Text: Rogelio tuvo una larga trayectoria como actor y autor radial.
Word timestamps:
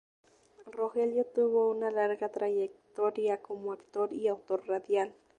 Rogelio 0.75 1.25
tuvo 1.25 1.69
una 1.69 1.91
larga 1.91 2.29
trayectoria 2.29 3.39
como 3.43 3.71
actor 3.71 4.11
y 4.11 4.29
autor 4.29 4.65
radial. 4.65 5.13